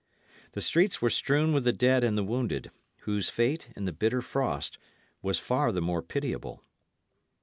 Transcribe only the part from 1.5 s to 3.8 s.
with the dead and the wounded, whose fate,